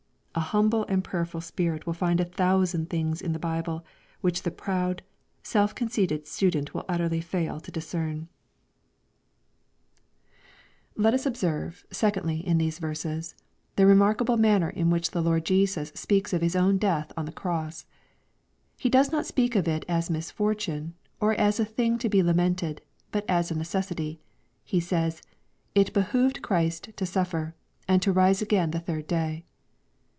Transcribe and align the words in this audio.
A 0.33 0.39
humble 0.53 0.85
and 0.87 1.03
prayerful 1.03 1.41
spirit 1.41 1.85
will 1.85 1.93
find 1.93 2.21
a 2.21 2.25
thousand 2.25 2.89
things 2.89 3.21
in 3.21 3.33
the 3.33 3.37
Bible, 3.37 3.83
which 4.21 4.43
the 4.43 4.49
proud, 4.49 5.01
self 5.43 5.75
conceited 5.75 6.25
student 6.25 6.73
will 6.73 6.85
utterly 6.87 7.19
fail 7.19 7.59
to 7.59 7.69
discern. 7.71 8.29
LUKE^ 10.95 11.03
CHAP. 11.03 11.03
XXIV. 11.03 11.03
617 11.03 11.03
Let 11.03 11.13
us 11.13 11.25
observe 11.25 11.85
secondly 11.91 12.47
in 12.47 12.57
these 12.59 12.79
verses, 12.79 13.35
the 13.75 13.85
remark 13.85 14.21
able 14.21 14.37
manner 14.37 14.69
in 14.69 14.89
which 14.89 15.11
the 15.11 15.21
Lord 15.21 15.43
Jesus 15.45 15.91
speaks 15.95 16.31
of 16.31 16.41
His 16.41 16.55
own 16.55 16.77
death 16.77 17.11
on 17.17 17.25
the 17.25 17.33
cross. 17.33 17.85
He 18.77 18.89
does 18.89 19.11
not 19.11 19.25
speak 19.25 19.57
of 19.57 19.67
it 19.67 19.83
as 19.89 20.09
a 20.09 20.13
misfortune, 20.13 20.93
or 21.19 21.33
as 21.33 21.59
a 21.59 21.65
thing 21.65 21.97
to 21.97 22.07
be 22.09 22.23
lainented, 22.23 22.79
but 23.11 23.25
as 23.29 23.51
a 23.51 23.55
necessity. 23.57 24.21
Hesays^'It 24.65 25.91
behoved 25.91 26.41
Christ 26.41 26.91
to 26.95 27.05
suffer, 27.05 27.53
and 27.85 28.01
to 28.01 28.13
rise 28.13 28.41
again 28.41 28.71
the 28.71 28.79
third 28.79 29.07
day." 29.07 29.43